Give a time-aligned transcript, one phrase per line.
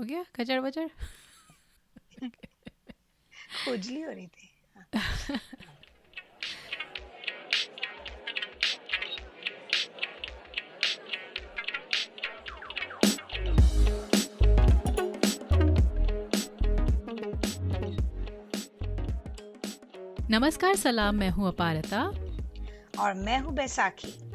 [0.00, 0.24] हो गया?
[0.36, 0.86] खचड़ बचड़
[3.64, 4.86] खुजली हो रही थी। हाँ।
[20.30, 22.02] नमस्कार सलाम। मैं हूँ अपारता।
[22.98, 24.29] और मैं हूँ बैसाखी।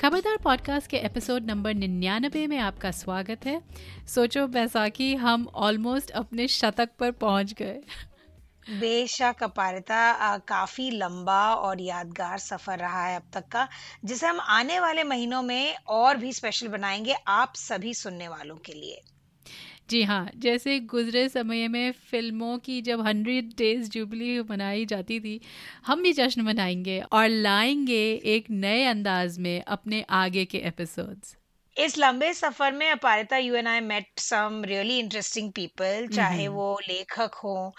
[0.00, 3.62] खबरदार पॉडकास्ट के एपिसोड नंबर निन्यानबे में आपका स्वागत है।
[4.14, 7.80] सोचो बैसाखी हम ऑलमोस्ट अपने शतक पर पहुँच गए।
[8.70, 13.68] बेशक अपारिता काफ़ी लंबा और यादगार सफ़र रहा है अब तक का,
[14.04, 18.72] जिसे हम आने वाले महीनों में और भी स्पेशल बनाएँगे आप सभी सुनने वालों के
[18.72, 19.00] लिए।
[19.90, 25.40] जी हाँ जैसे गुजरे समय में फ़िल्मों की जब हंड्रेड डेज़ जुबली मनाई जाती थी,
[25.86, 31.37] हम भी जश्न मनाएँगे और लाएँगे एक नए अंदाज में अपने आगे के एपिसोड्स
[31.78, 36.78] इस लंबे सफ़र में Aparita you and I met some really interesting people चाहे वो
[36.88, 37.72] लेखक हो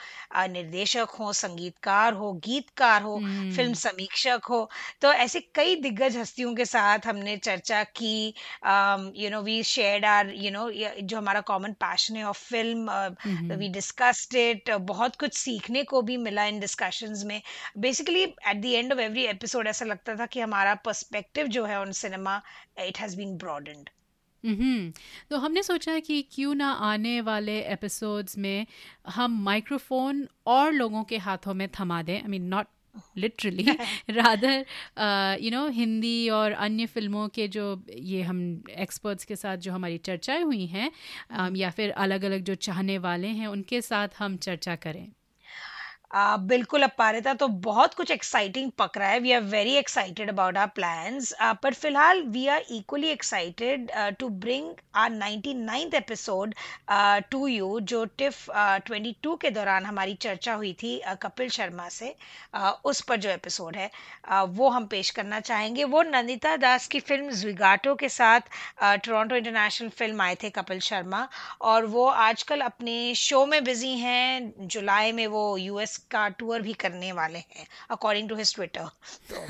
[0.49, 3.17] निर्देशक हो संगीतकार हो गीतकार हो
[3.55, 4.69] फ़िल्म समीक्षक हो
[5.01, 8.13] तो ऐसे कई दिग्गज हस्तियों के साथ हमने चर्चा की
[9.23, 10.69] you know we shared our you know
[11.01, 16.17] जो हमारा कॉमन पैशन है of film we discussed it बहुत कुछ सीखने को भी
[16.17, 17.41] मिला इन डिस्कशंस में।
[17.77, 21.81] Basically at the end of every episode ऐसा लगता था कि हमारा पर्सपेक्टिव जो है
[21.81, 22.41] उन cinema
[22.79, 23.88] it has been broadened hmm
[25.31, 28.65] तो हमने सोचा कि क्यों ना आने वाले एपिसोड्स में
[29.07, 32.67] हम माइक्रोफोन और लोगों के हाथों में थमा दें। I mean not
[33.17, 33.63] literally
[34.09, 34.65] rather
[35.41, 39.97] you know Hindi और अन्य फ़िल्मों के जो ये हम एक्सपर्ट्स के साथ जो हमारी
[39.97, 40.91] चर्चाएँ हुई हैं
[41.39, 45.07] um, या फिर अलग अलग जो चाहने वाले हैं उनके साथ हम चर्चा करें।
[46.11, 50.29] Uh, बिल्कुल अब पारिता तो बहुत कुछ एक्साइटिंग पक रहा है। We are very excited
[50.29, 56.55] about our plans पर फ़िलहाल we are equally excited to bring our ninety ninth episode
[57.31, 58.45] to you जो टिफ
[58.85, 62.13] ट्वेंटी टू के दौरान हमारी चर्चा हुई थी uh, कपिल शर्मा से।
[62.55, 63.89] uh, उस पर जो एपिसोड है
[64.31, 68.49] uh, वो हम पेश करना चाहेंगे। वो नंदिता दास की फ़िल्म ज्विगाटो के साथ
[68.81, 71.27] टोरंटो इंटरनेशनल फ़िल्म आए थे कपिल शर्मा।
[71.61, 76.73] और वो आजकल अपने शो में बिज़ी हैं। जुलाई में वो यूएस का टूर भी
[76.83, 78.89] करने वाले हैं अकॉर्डिंग टू हिज ट्विटर
[79.31, 79.45] तो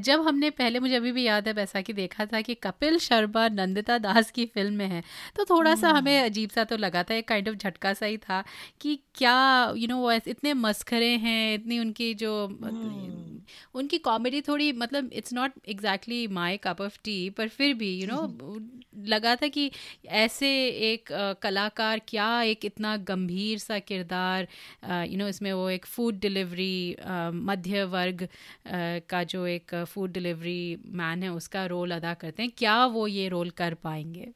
[0.00, 3.46] जब हमने पहले मुझे अभी भी याद है वैसा कि देखा था कि कपिल शर्मा
[3.50, 5.02] नंदिता दास की फ़िल्म में है
[5.36, 8.06] तो थोड़ा सा हमें हम्म। अजीब सा तो लगा था एक काइंड ऑफ़ झटका सा
[8.06, 8.42] ही था
[8.80, 9.38] कि क्या
[9.76, 13.40] यू नो know, इतने मस्खरे हैं इतनी उनकी जो हम्म।
[13.74, 18.06] उनकी कॉमेडी थोड़ी मतलब it's not exactly my cup of tea पर फिर भी यू
[18.06, 18.60] you नो know,
[19.08, 19.70] लगा था कि
[20.18, 20.48] ऐसे
[20.92, 21.12] एक
[21.42, 24.46] कलाकार क्या एक इतना गंभीर सा किरदार
[24.84, 26.96] यू नो इसमें वो एक फ़ूड डिलीवरी
[27.44, 28.26] मध्य वर्ग
[28.70, 33.28] का जो एक फ़ूड डिलीवरी मैन है, उसका रोल अदा करते हैं। क्या वो ये
[33.28, 34.28] रोल कर पाएँगे?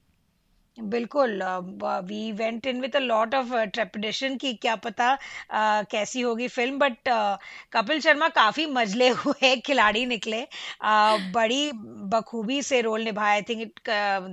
[0.78, 1.43] बिल्कुल
[2.06, 6.78] we went in with a lot of trepidation कि क्या पता uh, कैसी होगी film
[6.78, 7.37] but uh,
[7.72, 11.71] Kapil Sharma काफ़ी मजले हुए खिलाड़ी निकले। uh, बड़ी
[12.15, 13.81] बखूबी से रोल निभाया I think it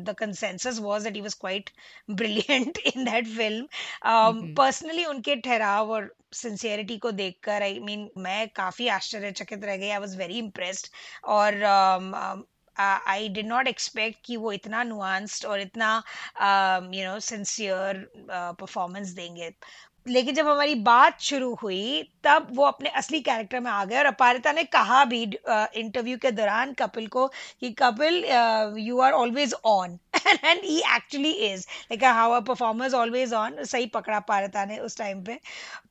[0.06, 1.70] the consensus was that he was quite
[2.12, 8.48] brilliant in that film personally उनके ठहराव और सिंसियरिटी को देखकर आई मीन mean, मैं
[8.56, 10.88] काफ़ी आश्चर्यचकित रह गई। आई वाज वेरी इम्प्रेस्ड
[11.28, 12.44] और um,
[12.80, 15.96] I did not expect कि वो इतना नुआंस्ड और इतना
[16.94, 19.52] यू नो सिंसियर परफॉर्मेंस देंगे।
[20.08, 24.06] लेकिन जब हमारी बात शुरू हुई तब वो अपने असली कैरेक्टर में आ गए और
[24.06, 27.28] अपारिता ने कहा भी इंटरव्यू uh, के दौरान कपिल को
[27.60, 28.24] कि Kapil
[28.80, 33.86] you are always on and he actually is like how are performers always on सही
[33.86, 35.40] पकड़ा अपारिता ने उस टाइम पे।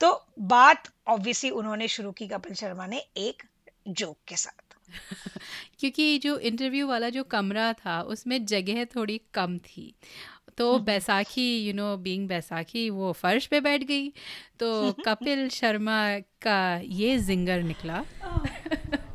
[0.00, 3.42] तो बात ऑब्वियसली उन्होंने शुरू की कपिल शर्मा ने एक
[3.88, 4.76] जोक के साथ।
[5.78, 9.94] क्योंकि जो इंटरव्यू वाला जो कमरा था उसमें जगह थोड़ी कम थी।
[10.58, 14.08] तो हम्म। Baisakhi you know being Baisakhi वो फर्श पे बैठ गई।
[14.58, 18.04] तो कपिल शर्मा का ये जिंगर निकला।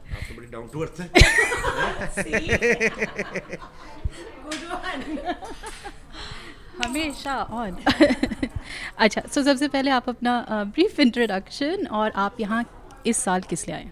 [6.86, 7.76] हमेशा ऑन
[8.98, 13.78] अच्छा सो सबसे पहले आप अपना ब्रीफ इंट्रोडक्शन और आप यहाँ इस साल किस लिए
[13.78, 13.92] आए?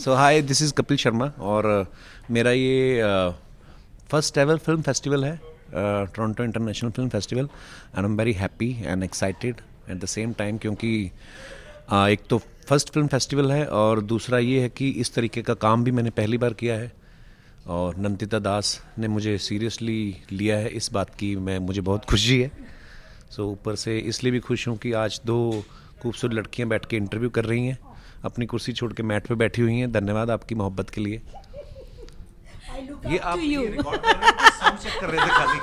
[0.00, 3.02] So hi this is Kapil Sharma और uh, मेरा ये
[4.10, 5.34] फ़र्स्ट एवर फ़िल्म फेस्टिवल है
[5.72, 9.60] Toronto International Film Festival and I am very happy and excited
[9.90, 11.10] at the same time क्योंकि
[11.92, 15.54] uh, एक तो फ़र्स्ट फ़िल्म फेस्टिवल है और दूसरा ये है कि इस तरीके का
[15.66, 16.92] काम भी मैंने पहली बार किया है
[17.66, 22.40] और नंदिता दास ने मुझे सीरियसली लिया है इस बात की मैं मुझे बहुत खुशी
[22.40, 22.50] है।
[23.30, 25.64] सो so, ऊपर से इसलिए भी खुश हूँ कि आज दो
[26.02, 27.78] खूबसूरत लड़कियाँ बैठ के इंटरव्यू कर रही हैं।
[28.24, 31.22] अपनी कुर्सी छोड़ के मैट पे बैठी हुई हैं। धन्यवाद आपकी मोहब्बत के लिए।
[33.06, 35.58] ये आप ये कर रहे थे चेक कर रहे थे खाली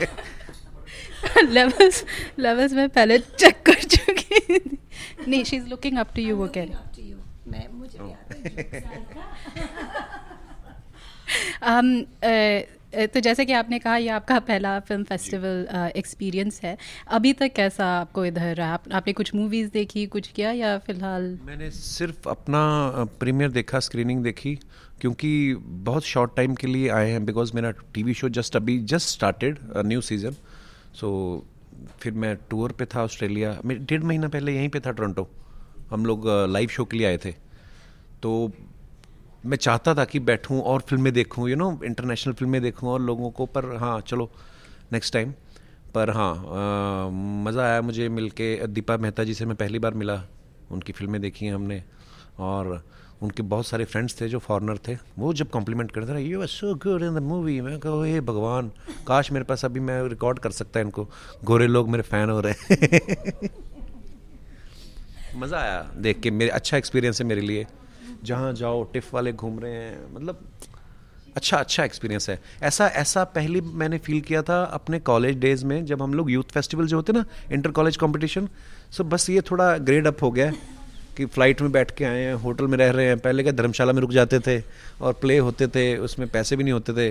[0.00, 1.52] है?
[1.52, 2.04] लेवल्स
[2.38, 4.78] लेवल्स में पहले चेक कर चुकी
[5.28, 7.14] नहीं she is looking up to you वो कह रही
[7.48, 7.98] मैं मुझे
[11.62, 11.88] um,
[12.22, 15.66] uh, तो जैसे कि आपने कहा ये आपका पहला फ़िल्म फेस्टिवल
[15.96, 16.76] एक्सपीरियंस है।
[17.08, 18.72] अभी तक कैसा आपको इधर रहा?
[18.72, 21.22] आप, आपने कुछ मूवीज़ देखी कुछ किया या फ़िलहाल?
[21.44, 22.62] मैंने सिर्फ़ अपना
[23.20, 24.54] प्रीमियर देखा स्क्रीनिंग देखी
[25.00, 25.54] क्योंकि
[25.84, 29.58] बहुत शॉर्ट टाइम के लिए आए हैं बिकॉज़ मेरा टीवी शो जस्ट अभी just started
[29.86, 30.36] new season
[31.00, 31.10] so
[32.00, 35.28] फिर मैं टूर पे था ऑस्ट्रेलिया डेढ़ महीना पहले यहीं पे था टोरंटो
[35.90, 37.32] हम लोग लाइव शो के लिए आए थे।
[38.22, 38.52] तो
[39.44, 43.30] मैं चाहता था कि बैठूं और फ़िल्में देखूँ यू नो इंटरनेशनल फ़िल्में देखूँ और लोगों
[43.30, 44.30] को, पर हाँ चलो
[44.92, 45.32] नेक्स्ट टाइम
[45.94, 47.10] पर हाँ
[47.44, 50.22] मज़ा आया मुझे मिलके, दीपा मेहता जी से मैं पहली बार मिला।
[50.72, 51.82] उनकी फ़िल्में देखी हैं हमने,
[52.38, 52.82] और
[53.22, 56.46] उनके बहुत सारे फ्रेंड्स थे जो फॉरनर थे। वो जब कॉम्प्लीमेंट करते रहे you are
[56.48, 58.70] so good in the movie मैं कहो हे भगवान,
[59.06, 61.08] काश मेरे पास अभी मैं रिकॉर्ड कर सकता है इनको।
[61.44, 63.50] गोरे लोग मेरे फ़ैन हो रहे हैं.
[65.36, 67.66] मज़ा आया देख के, मेरे अच्छा एक्सपीरियंस है मेरे लिए।
[68.24, 70.44] जहाँ जाओ, टिफ वाले घूम रहे हैं मतलब
[71.36, 75.84] अच्छा अच्छा एक्सपीरियंस है। ऐसा ऐसा पहली मैंने फील किया था अपने कॉलेज डेज़ में,
[75.86, 78.48] जब हम लोग यूथ फेस्टिवल जो होते ना इंटर कॉलेज कॉम्पिटिशन
[78.90, 80.54] सो बस ये थोड़ा ग्रेड अप हो गया है
[81.16, 83.92] कि फ़्लाइट में बैठ के आए हैं होटल में रह रहे हैं। पहले क्या धर्मशाला
[83.92, 84.60] में रुक जाते थे
[85.02, 87.08] और प्ले होते थे, उसमें पैसे भी नहीं होते थे।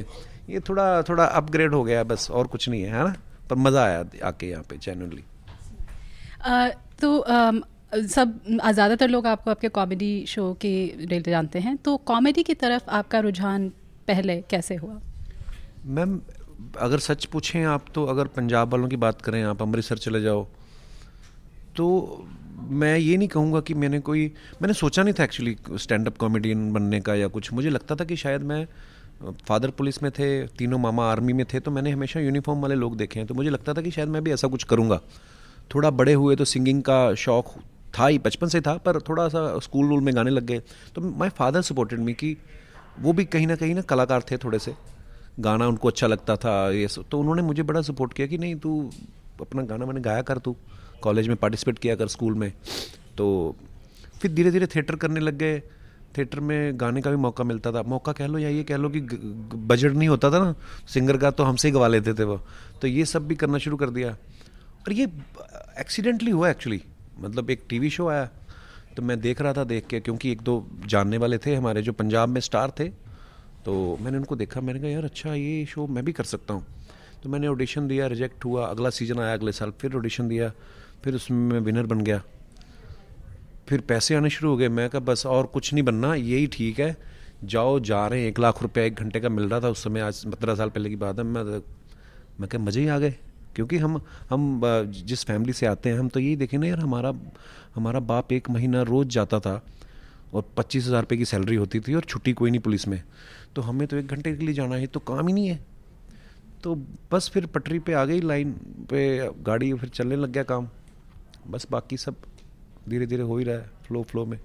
[0.49, 3.15] ये थोड़ा थोड़ा अपग्रेड हो गया, बस और कुछ नहीं है है ना?
[3.49, 5.23] पर मज़ा आया आके यहाँ पे जेनुअनली
[7.01, 7.17] तो
[7.91, 12.89] सब ज़्यादातर लोग आपको आपके कॉमेडी शो के लिए जानते हैं तो कॉमेडी की तरफ़
[12.89, 13.67] आपका रुझान
[14.07, 14.99] पहले कैसे हुआ?
[15.85, 16.19] मैम,
[16.79, 20.45] अगर सच पूछें आप तो अगर पंजाब वालों की बात करें, आप अमृतसर चले जाओ
[21.75, 21.87] तो
[22.71, 24.25] मैं ये नहीं कहूँगा कि मैंने कोई,
[24.61, 28.03] मैंने सोचा नहीं था एक्चुअली स्टैंड अप कॉमेडियन बनने का या कुछ। मुझे लगता था
[28.05, 28.65] कि शायद मैं
[29.47, 32.97] फादर पुलिस में थे, तीनों मामा आर्मी में थे तो मैंने हमेशा यूनिफॉर्म वाले लोग
[32.97, 34.99] देखे हैं तो मुझे लगता था कि शायद मैं भी ऐसा कुछ करूँगा।
[35.75, 37.53] थोड़ा बड़े हुए तो सिंगिंग का शौक
[37.99, 40.59] था ही, बचपन से था, पर थोड़ा सा स्कूल वूल में गाने लग गए।
[40.95, 42.37] तो माई फादर सपोर्टेड मी कि
[42.99, 44.75] वो भी कहीं ना कहीं ना कलाकार थे थोड़े से।
[45.39, 48.55] गाना उनको अच्छा लगता था, ये सब। तो उन्होंने मुझे बड़ा सपोर्ट किया कि नहीं,
[48.55, 48.91] तू
[49.41, 50.55] अपना गाना मैंने गाया कर तू।
[51.01, 52.53] कॉलेज में पार्टिसिपेट किया कर स्कूल में।
[53.17, 53.55] तो
[54.21, 55.59] फिर धीरे धीरे थिएटर करने लग गए।
[56.17, 58.89] थिएटर में गाने का भी मौका मिलता था। मौका कह लो या ये कह लो
[58.89, 58.99] कि
[59.55, 60.55] बजट नहीं होता था ना।
[60.87, 62.41] सिंगर का तो हमसे ही गवा लेते थे वो।
[62.81, 65.03] तो ये सब भी करना शुरू कर दिया। और ये
[65.79, 66.81] एक्सीडेंटली हुआ एक्चुअली
[67.21, 68.29] मतलब एक टीवी शो आया
[68.97, 71.93] तो मैं देख रहा था देख के, क्योंकि एक दो जानने वाले थे हमारे जो
[71.93, 72.89] पंजाब में स्टार थे
[73.65, 76.65] तो मैंने उनको देखा, मैंने कहा, यार अच्छा ये शो मैं भी कर सकता हूँ।
[77.23, 80.51] तो मैंने ऑडिशन दिया रिजेक्ट हुआ, अगला सीज़न आया, अगले साल फिर ऑडिशन दिया,
[81.03, 82.21] फिर उसमें मैं विनर बन गया।
[83.67, 86.79] फिर पैसे आने शुरू हो गए, मैं कहा, बस और कुछ नहीं बनना, यही ठीक
[86.79, 86.95] है,
[87.45, 90.01] जाओ, जा रहे हैं, एक लाख रुपया एक घंटे का मिल रहा था उस समय,
[90.01, 91.43] आज, पंद्रह साल पहले की बात है। मैं
[92.39, 93.13] मैं क्या मज़े ही आ गए।
[93.55, 93.99] क्योंकि हम
[94.29, 97.13] हम जिस फैमिली से आते हैं, हम तो यही देखें ना यार, हमारा
[97.75, 99.61] हमारा बाप एक महीना रोज़ जाता था
[100.33, 103.01] और पच्चीस हज़ार रुपये की सैलरी होती थी और छुट्टी कोई नहीं पुलिस में।
[103.55, 105.59] तो हमें तो एक घंटे के लिए जाना है तो काम ही नहीं है।
[106.63, 106.75] तो
[107.11, 108.51] बस फिर पटरी पे आ गई, लाइन
[108.89, 110.67] पे गाड़ी फिर चलने लग गया काम।
[111.47, 112.15] बस बाकी सब
[112.89, 114.39] धीरे धीरे हो ही रहा है फ्लो फ्लो में।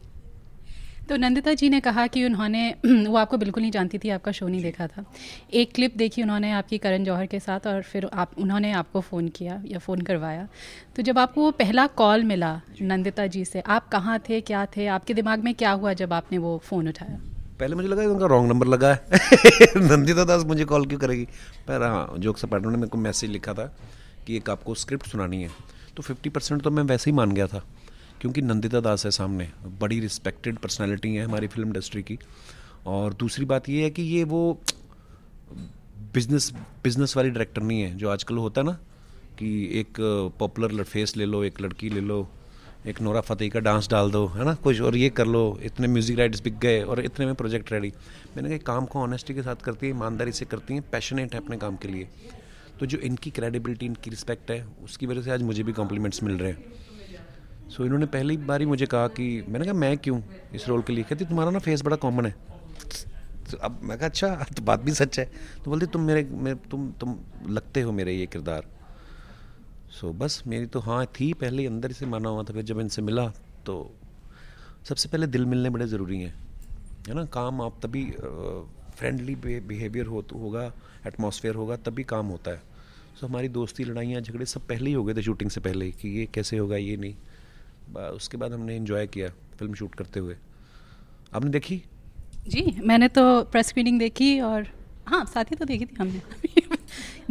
[1.08, 4.48] तो नंदिता जी ने कहा कि उन्होंने वो आपको बिल्कुल नहीं जानती थी आपका शो
[4.48, 5.04] नहीं देखा था।
[5.52, 9.28] एक क्लिप देखी उन्होंने आपकी करण जौहर के साथ और फिर आप उन्होंने आपको फ़ोन
[9.28, 10.48] किया या फ़ोन करवाया।
[10.96, 14.86] तो जब आपको वो पहला कॉल मिला नंदिता जी से आप कहाँ थे क्या थे
[14.86, 17.20] आपके दिमाग में क्या हुआ जब आपने वो फ़ोन उठाया?
[17.60, 19.04] पहले मुझे लगा उनका रॉन्ग नंबर लगा है।
[19.76, 21.24] नंदिता दास मुझे कॉल क्यों करेगी?
[21.68, 23.76] पर हाँ जोक सपाट ने मेरे को मैसेज लिखा था
[24.26, 25.50] कि एक आपको स्क्रिप्ट सुनानी है।
[25.96, 27.64] तो फिफ्टी परसेंट तो मैं वैसे ही मान गया था।
[28.20, 29.48] क्योंकि नंदिता दास है सामने,
[29.80, 32.18] बड़ी रिस्पेक्टेड पर्सनैलिटी है हमारी फ़िल्म इंडस्ट्री की।
[32.86, 34.58] और दूसरी बात ये है कि ये वो
[36.14, 36.52] बिज़नेस
[36.84, 38.78] बिज़नेस वाली डायरेक्टर नहीं है, जो आजकल होता है ना,
[39.38, 39.96] कि एक
[40.38, 42.26] पॉपुलर फेस ले लो, एक लड़की ले लो,
[42.86, 45.88] एक नोरा फतेही का डांस डाल दो, है ना, कुछ और ये कर लो, इतने
[45.88, 47.92] म्यूज़िक राइट्स बिक गए और इतने में प्रोजेक्ट रेडी
[48.36, 51.40] मैंने कहा काम को ऑनेस्टी के साथ करती है, ईमानदारी से करती हैं पैशनेट है
[51.40, 52.08] अपने काम के लिए?
[52.80, 56.36] तो जो इनकी क्रेडिबिलिटी इनकी रिस्पेक्ट है, उसकी वजह से आज मुझे भी कॉम्प्लीमेंट्स मिल
[56.38, 56.85] रहे हैं।
[57.66, 60.20] सो so, इन्होंने पहली बार ही मुझे कहा कि मैंने कहा मैं क्यों
[60.54, 61.04] इस रोल के लिए?
[61.04, 62.34] कहती तुम्हारा ना फेस बड़ा कॉमन है.
[63.50, 65.24] तो अब मैं कहा अच्छा तो बात भी सच है।
[65.64, 67.18] तो बोलती तुम मेरे, मेरे तुम तुम
[67.48, 68.66] लगते हो मेरे ये किरदार।
[69.90, 72.80] सो so, बस मेरी तो हाँ थी पहले अंदर से माना हुआ था फिर जब
[72.80, 73.26] इनसे मिला
[73.66, 73.74] तो
[74.88, 76.34] सबसे पहले दिल मिलने बड़े ज़रूरी हैं
[77.08, 77.24] है ना?
[77.26, 78.04] काम आप तभी
[78.96, 80.64] फ्रेंडली बिहेवियर हो तो होगा
[81.06, 84.94] एटमॉस्फेयर होगा तभी काम होता है। सो so, हमारी दोस्ती लड़ाइयाँ झगड़े सब पहले ही
[84.94, 87.14] हो गए थे शूटिंग से पहले कि ये कैसे होगा ये नहीं।
[87.94, 89.28] उसके बाद हमने इन्जॉय किया
[89.58, 90.36] फ़िल्म शूट करते हुए।
[91.34, 91.82] आपने देखी?
[92.48, 94.66] जी मैंने तो प्रेस स्क्रीनिंग देखी और
[95.08, 96.20] हाँ साथ ही तो देखी थी हमने।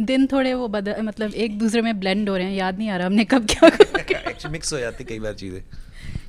[0.00, 2.96] दिन थोड़े वो बदल मतलब एक दूसरे में ब्लेंड हो रहे हैं याद नहीं आ
[2.96, 5.62] रहा हमने कब क्या मिक्स हो जाती कई बार चीज़ें।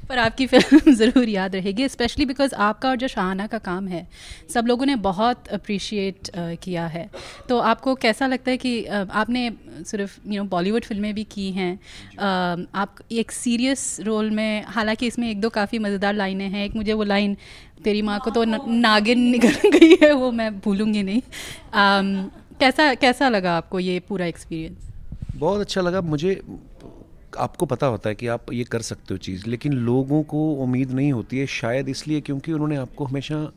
[0.10, 4.08] पर आपकी फ़िल्म ज़रूर याद रहेगी स्पेशली बिकॉज़ आपका और जो शाहाना का काम है
[4.54, 6.30] सब लोगों ने बहुत अप्रिशिएट
[6.64, 7.10] किया है।
[7.50, 9.50] तो आपको कैसा लगता है कि आपने
[9.86, 11.72] सिर्फ़ यू नो बॉलीवुड फ़िल्में भी की हैं।
[12.76, 16.94] आप एक सीरियस रोल में हालाँकि इसमें एक दो काफ़ी मज़ेदार लाइनें हैं एक मुझे
[16.94, 17.38] वो लाइन
[17.84, 22.94] तेरी माँ को तो न, नागिन निकल गई है वो मैं भूलूँगी नहीं। um, कैसा
[22.96, 24.86] कैसा लगा आपको ये पूरा एक्सपीरियंस
[25.36, 26.42] बहुत अच्छा लगा। मुझे
[27.38, 30.92] आपको पता होता है कि आप ये कर सकते हो चीज़ लेकिन लोगों को उम्मीद
[30.92, 33.52] नहीं होती है शायद इसलिए क्योंकि उन्होंने आपको हमेशा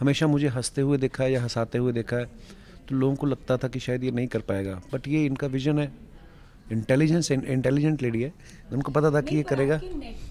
[0.00, 2.24] हमेशा मुझे हँसते हुए देखा है या हंसाते हुए देखा है
[2.88, 5.78] तो लोगों को लगता था कि शायद ये नहीं कर पाएगा। बट ये इनका विजन
[5.78, 5.92] है।
[6.72, 8.32] इंटेलिजेंस इंटेलिजेंट लेडी है।
[8.72, 9.74] उनको पता था कि ये करेगा।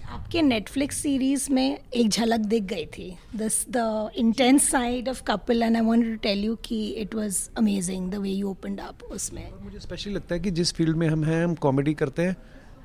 [0.08, 5.62] आपके नेटफ्लिक्स सीरीज़ में एक झलक दिख गई थी। This the intense side of Kapil
[5.62, 9.02] and I want to tell you कि it was amazing the way you opened up
[9.10, 12.36] उसमें। मुझे स्पेशली लगता है कि जिस फ़ील्ड में हम हैं हम कॉमेडी करते हैं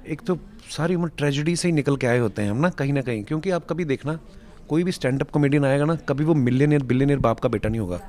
[0.07, 0.37] एक तो
[0.71, 3.23] सारी उम्र ट्रेजिडी से ही निकल के आए होते हैं हम ना, कहीं ना कहीं।
[3.23, 4.19] क्योंकि आप कभी देखना,
[4.69, 7.79] कोई भी स्टैंड अप कॉमेडियन आएगा ना, कभी वो मिलियनियर बिलियनियर बाप का बेटा नहीं
[7.79, 7.99] होगा।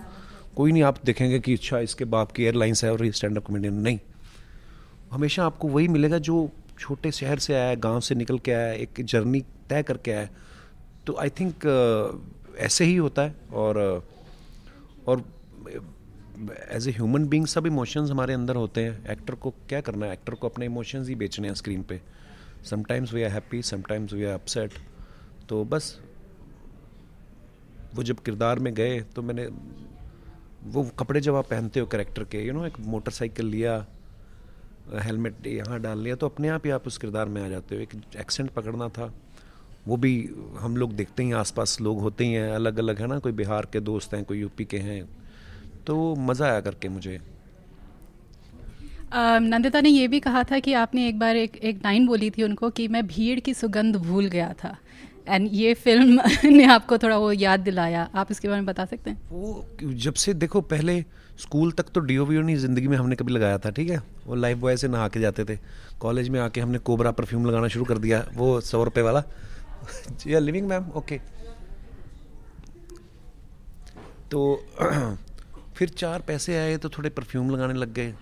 [0.56, 3.46] कोई नहीं, आप देखेंगे कि अच्छा इसके बाप की एयरलाइंस है और ये स्टैंड अप
[3.46, 3.98] कॉमेडियन नहीं।
[5.12, 8.72] हमेशा आपको वही मिलेगा जो छोटे शहर से आया है गाँव से निकल के आया,
[8.72, 10.28] एक जर्नी तय करके आया।
[11.06, 11.66] तो आई थिंक
[12.58, 14.04] ऐसे ही होता है और
[15.08, 15.24] और
[16.50, 20.12] एज ए ह्यूमन बींग सब इमोशंस हमारे अंदर होते हैं। एक्टर को क्या करना है?
[20.12, 22.00] एक्टर को अपने इमोशंस ही बेचने हैं स्क्रीन पे।
[22.64, 24.72] Sometimes we are happy sometimes we are upset
[25.48, 25.98] तो बस,
[27.94, 29.46] वो जब किरदार में गए तो मैंने,
[30.64, 33.84] वो कपड़े जब आप पहनते हो करेक्टर के यू नो एक मोटरसाइकिल लिया
[34.94, 37.80] हेलमेट यहाँ डाल लिया तो अपने आप ही आप उस किरदार में आ जाते हो।
[37.80, 39.12] एक एक्सेंट पकड़ना था।
[39.86, 40.14] वो भी
[40.58, 43.18] हम लोग देखते ही आसपास लोग होते ही हैं अलग अलग है ना?
[43.18, 45.02] कोई बिहार के दोस्त हैं, कोई यूपी के हैं।
[45.86, 47.20] तो मज़ा आया करके मुझे।
[49.14, 52.42] नंदिता ने ये भी कहा था कि आपने एक बार एक एक लाइन बोली थी
[52.42, 54.76] उनको कि मैं भीड़ की सुगंध भूल गया था।
[55.28, 59.10] एंड ये फ़िल्म ने आपको थोड़ा वो याद दिलाया। आप इसके बारे में बता सकते
[59.10, 59.20] हैं?
[59.30, 61.04] वो जब से देखो पहले
[61.40, 63.98] स्कूल तक तो डी ओ नहीं ज़िंदगी में हमने कभी लगाया था ठीक है?
[64.26, 65.58] वो लाइफ बॉय से नहा के जाते थे।
[66.00, 69.22] कॉलेज में आके हमने कोबरा परफ्यूम लगाना शुरू कर दिया वो सौ रुपये वाला।
[70.20, 71.18] जी लिविंग मैम ओके
[74.30, 74.40] तो
[75.76, 78.14] फिर चार पैसे आए तो थोड़े परफ्यूम लगाने लग गए।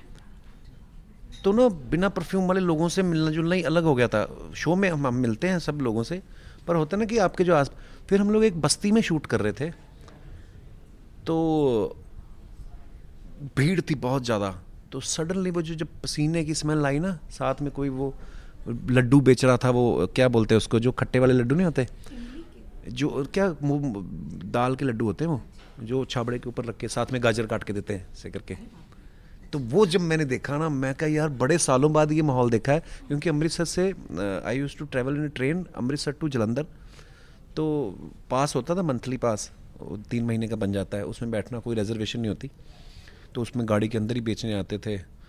[1.44, 4.26] तो ना बिना परफ्यूम वाले लोगों से मिलना जुलना ही अलग हो गया था।
[4.56, 6.20] शो में हम मिलते हैं सब लोगों से,
[6.66, 7.70] पर होता ना कि आपके जो आस,
[8.08, 9.70] फिर हम लोग एक बस्ती में शूट कर रहे थे।
[11.26, 11.96] तो
[13.56, 14.54] भीड़ थी बहुत ज़्यादा।
[14.92, 18.14] तो सडनली वो जो, जब पसीने की स्मेल आई ना, साथ में कोई वो
[18.68, 21.86] लड्डू बेच रहा था, वो क्या बोलते हैं उसको, जो खट्टे वाले लड्डू नहीं होते?
[22.88, 23.56] जो, क्या
[24.44, 25.42] दाल के लड्डू होते हैं वो?
[25.82, 28.56] जो छाबड़े के ऊपर रख के, साथ में गाजर काट के देते हैं से करके।
[29.52, 32.72] तो वो जब मैंने देखा ना, मैं कहा, यार, बड़े सालों बाद ये माहौल देखा
[32.72, 33.94] है। क्योंकि अमृतसर से
[34.46, 36.66] I use to travel in train Amritsar to Jalandhar.
[37.56, 37.94] तो
[38.30, 42.20] पास होता था, मंथली पास तीन महीने का बन जाता है। उसमें बैठना कोई रिजर्वेशन
[42.20, 42.50] नहीं होती।
[43.34, 45.19] तो उसमें गाड़ी के अंदर ही बेचने आते थे।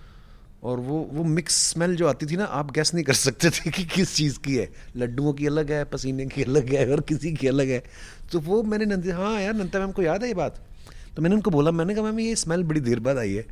[0.63, 3.71] और वो वो मिक्स स्मेल जो आती थी ना आप गैस नहीं कर सकते थे
[3.71, 7.33] कि किस चीज़ की है। लड्डुओं की अलग है पसीने की अलग है और किसी
[7.33, 7.83] की अलग है।
[8.31, 10.61] तो वो मैंने नंदी हाँ यार नंता मैम को याद है ये बात?
[11.15, 13.45] तो मैंने उनको बोला मैंने कहा मैम ये स्मेल बड़ी देर बाद आई है।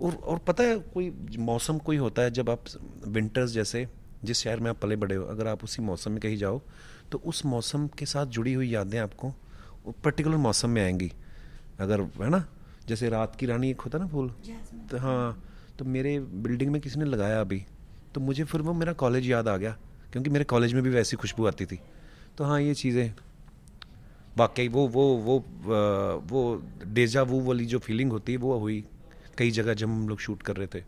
[0.00, 2.64] और और पता है कोई मौसम कोई होता है जब आप
[3.08, 3.86] विंटर्स जैसे
[4.24, 6.60] जिस शहर में आप पले बड़े हो अगर आप उसी मौसम में कहीं जाओ
[7.12, 9.34] तो उस मौसम के साथ जुड़ी हुई यादें आपको
[10.04, 11.12] पर्टिकुलर मौसम में आएँगी।
[11.80, 12.44] अगर है ना?
[12.88, 14.28] जैसे रात की रानी एक होता ना फूल?
[14.90, 15.42] तो हाँ
[15.80, 17.64] तो मेरे बिल्डिंग में किसी ने लगाया अभी?
[18.14, 19.76] तो मुझे फिर वो मेरा कॉलेज याद आ गया
[20.12, 21.78] क्योंकि मेरे कॉलेज में भी वैसी खुशबू आती थी।
[22.38, 23.14] तो हाँ ये चीज़ें
[24.36, 25.38] वाकई वो वो वो
[26.30, 26.40] वो
[26.86, 28.84] डेजा वो वाली जो फीलिंग होती है वो हुई।
[29.38, 30.82] कई जगह जब हम लोग शूट कर रहे थे।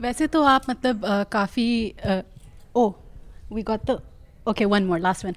[0.00, 1.94] वैसे तो आप मतलब काफ़ी
[2.76, 2.90] ओ
[3.52, 4.00] we got the
[4.48, 5.34] okay one more last one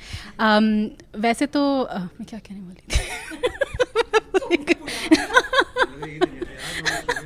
[1.15, 2.81] वैसे तो uh, मैं क्या कहने वाली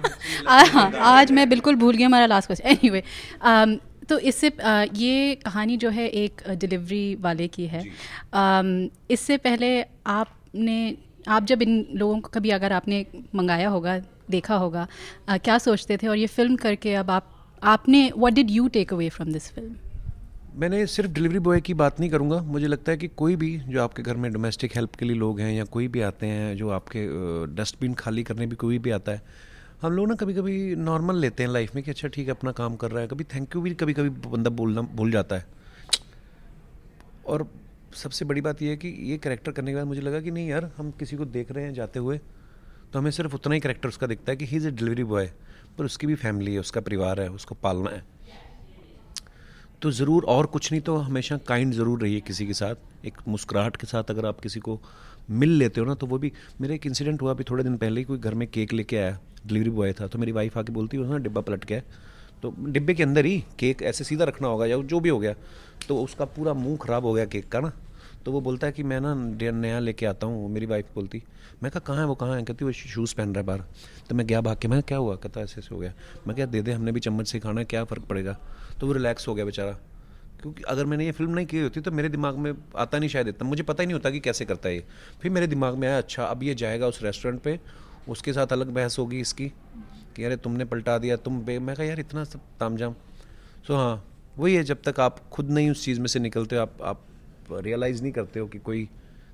[0.47, 3.77] हाँ आज मैं बिल्कुल भूल गई हमारा लास्ट क्वेश्चन एनी
[4.09, 4.47] तो इससे
[4.95, 7.83] ये कहानी जो है एक डिलीवरी वाले की है.
[9.11, 9.69] इससे पहले
[10.07, 10.75] आपने
[11.27, 13.97] आप जब इन लोगों को कभी अगर आपने मंगाया होगा
[14.29, 14.87] देखा होगा
[15.29, 17.31] आ, क्या सोचते थे और ये फ़िल्म करके अब आप
[17.63, 19.75] आपने what did you take away from this film
[20.57, 22.41] मैंने सिर्फ़ डिलीवरी बॉय की बात नहीं करूँगा.
[22.41, 25.39] मुझे लगता है कि कोई भी जो आपके घर में डोमेस्टिक हेल्प के लिए लोग
[25.39, 27.07] हैं या कोई भी आते हैं जो आपके
[27.55, 29.21] डस्टबिन खाली करने भी कोई भी आता है
[29.85, 32.51] हम लोग ना कभी कभी नॉर्मल लेते हैं लाइफ में कि अच्छा ठीक है, अपना
[32.51, 35.45] काम कर रहा है। कभी थैंक यू भी कभी कभी बंदा बोलना, भूल जाता है।
[37.25, 37.47] और
[37.95, 40.47] सबसे बड़ी बात यह है कि ये करेक्टर करने के बाद मुझे लगा कि नहीं
[40.47, 42.17] यार, हम किसी को देख रहे हैं, जाते हुए
[42.93, 45.31] तो हमें सिर्फ़ उतना ही करेक्टर उसका दिखता है कि he is a delivery boy
[45.77, 48.03] पर उसकी भी फैमिली है, उसका परिवार है, उसको पालना है।
[49.85, 53.75] तो ज़रूर और कुछ नहीं तो हमेशा काइंड ज़रूर रहिए किसी के साथ। एक मुस्कुराहट
[53.77, 54.79] के साथ अगर आप किसी को
[55.31, 58.01] मिल लेते हो ना तो वो भी, मेरा एक इंसिडेंट हुआ अभी थोड़े दिन पहले
[58.01, 60.97] ही, कोई घर में केक लेके आया डिलीवरी बॉय था तो मेरी वाइफ आके बोलती
[60.97, 61.81] है ना डिब्बा पलट गया
[62.43, 65.33] तो डिब्बे के अंदर ही केक ऐसे सीधा रखना होगा, या जो भी हो गया
[65.87, 67.71] तो उसका पूरा मुँह ख़राब हो गया केक का ना।
[68.25, 69.13] तो वो बोलता है कि मैं ना
[69.51, 71.21] नया लेके आता हूँ, मेरी वाइफ बोलती
[71.63, 72.43] मैं कहा, कहाँ है वो, कहाँ है?
[72.43, 73.63] कहती, वो शूज़ पहन रहा है बाहर।
[74.09, 75.15] तो मैं गया भाग के, मैं क्या हुआ?
[75.15, 75.93] कहता ऐसे ऐसे हो गया।
[76.27, 78.37] मैं क्या दे दे, हमने भी चम्मच से खाना है, क्या फ़र्क पड़ेगा?
[78.79, 79.71] तो वो रिलैक्स हो गया बेचारा।
[80.41, 83.27] क्योंकि अगर मैंने ये फ़िल्म नहीं की होती तो मेरे दिमाग में आता नहीं शायद
[83.27, 84.85] इतना। मुझे पता ही नहीं होता कि कैसे करता है ये।
[85.21, 87.59] फिर मेरे दिमाग में आया अच्छा अब ये जाएगा उस रेस्टोरेंट पे,
[88.09, 89.49] उसके साथ अलग बहस होगी इसकी,
[90.15, 92.93] कि अरे, तुमने पलटा दिया, तुम बे मैं कहा, यार, इतना सब तामझाम।
[93.67, 94.05] सो हाँ
[94.37, 97.01] वही है, जब तक आप खुद नहीं उस चीज़ में से निकलते हो, आप आप
[97.51, 98.89] रियलाइज़ नहीं करते हो कि कोई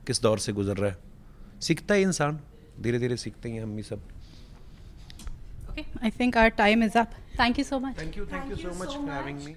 [0.08, 1.11] किस दौर से गुजर रहा है।
[1.68, 2.40] सीखता है इंसान
[2.82, 4.02] धीरे धीरे सीखते हैं हम भी सब।
[5.72, 8.56] Okay I think our time is up thank you so much thank you thank you
[8.58, 9.56] so much for having me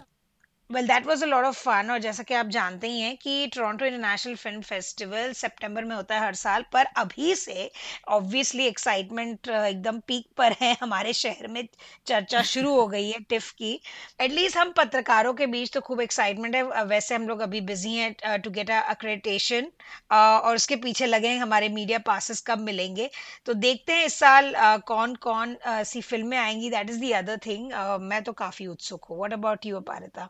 [0.71, 3.47] well that was a lot of fun और जैसा कि आप जानते ही हैं कि
[3.55, 7.71] टोरंटो इंटरनेशनल फ़िल्म फेस्टिवल सितंबर में होता है हर साल पर अभी से
[8.17, 11.63] ऑब्वियसली एक्साइटमेंट एकदम पीक पर है हमारे शहर में
[12.07, 13.73] चर्चा शुरू हो गई है टिफ की।
[14.21, 18.41] एटलीस्ट हम पत्रकारों के बीच तो खूब एक्साइटमेंट है। वैसे हम लोग अभी बिज़ी हैं
[18.41, 19.71] टू गेट अक्रेडिटेशन
[20.13, 23.11] और उसके पीछे लगे हैं हमारे मीडिया पासिस कब मिलेंगे।
[23.47, 27.13] तो देखते हैं इस साल uh, कौन कौन uh, सी फ़िल्में आएँगी। That is the
[27.13, 30.29] other thing मैं तो काफ़ी उत्सुक हूँ। What about you Aparita?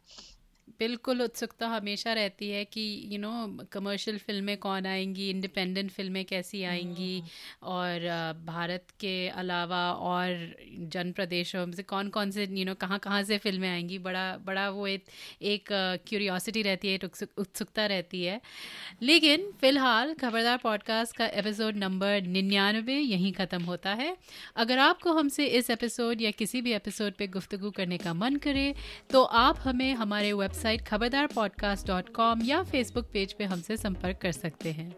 [0.80, 3.30] बिल्कुल उत्सुकता हमेशा रहती है कि यू नो
[3.72, 7.22] कमर्शियल फ़िल्में कौन आएँगी इंडिपेंडेंट फ़िल्में कैसी आएँगी
[7.62, 8.00] और
[8.46, 10.54] भारत के अलावा और
[10.92, 14.68] जन प्रदेशों से कौन कौन से यू नो कहाँ कहाँ से फ़िल्में आएँगी बड़ा बड़ा
[14.70, 15.04] वो एक
[15.42, 15.68] एक
[16.08, 16.98] क्यूरियोसिटी रहती है
[17.38, 18.40] उत्सुकता रहती है।
[19.02, 24.16] लेकिन फ़िलहाल खबरदार पॉडकास्ट का एपिसोड नंबर निन्यानवे यहीं ख़त्म होता है।
[24.56, 28.74] अगर आपको हमसे इस एपिसोड या किसी भी एपिसोड पे गुफ्तगु करने का मन करे
[29.10, 33.76] तो आप हमें हमारे website website Khabardar podcast dot com या फेसबुक पेज पे हमसे
[33.76, 34.92] संपर्क कर सकते हैं।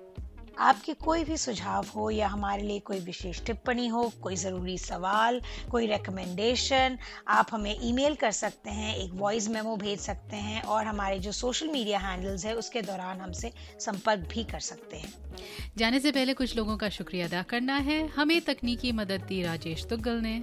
[0.59, 5.41] आपके कोई भी सुझाव हो या हमारे लिए कोई विशेष टिप्पणी हो कोई ज़रूरी सवाल
[5.71, 6.99] कोई रिकमेंडेशन
[7.29, 11.33] आप हमें ईमेल कर सकते हैं एक वॉइस मेमो भेज सकते हैं और हमारे जो
[11.33, 15.13] सोशल मीडिया हैंडल्स है उसके दौरान हमसे संपर्क भी कर सकते हैं।
[15.77, 19.87] जाने से पहले कुछ लोगों का शुक्रिया अदा करना है। हमें तकनीकी मदद दी राजेश
[19.91, 20.43] तुगल ने।